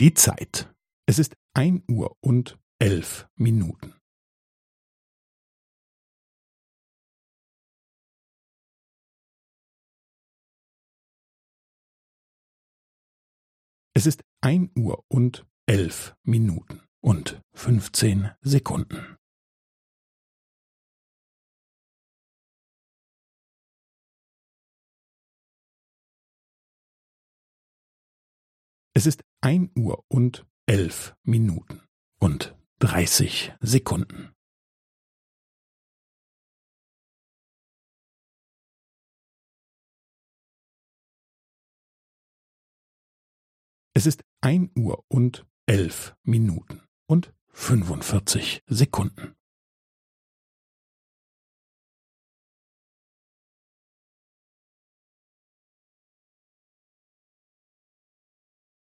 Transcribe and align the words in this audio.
Die 0.00 0.14
Zeit. 0.14 0.72
Es 1.08 1.18
ist 1.18 1.34
ein 1.54 1.82
Uhr 1.90 2.16
und 2.20 2.56
elf 2.78 3.28
Minuten. 3.34 3.98
Es 13.92 14.06
ist 14.06 14.22
ein 14.40 14.70
Uhr 14.78 15.04
und 15.08 15.44
elf 15.66 16.14
Minuten 16.22 16.80
und 17.00 17.42
fünfzehn 17.52 18.30
Sekunden. 18.40 19.16
Es 28.94 29.06
ist 29.06 29.22
ein 29.40 29.70
Uhr 29.76 30.04
und 30.08 30.46
elf 30.66 31.14
Minuten 31.22 31.80
und 32.18 32.56
dreißig 32.80 33.52
Sekunden. 33.60 34.34
Es 43.94 44.06
ist 44.06 44.24
ein 44.40 44.70
Uhr 44.76 45.04
und 45.08 45.46
elf 45.66 46.16
Minuten 46.22 46.82
und 47.06 47.32
fünfundvierzig 47.48 48.62
Sekunden. 48.66 49.37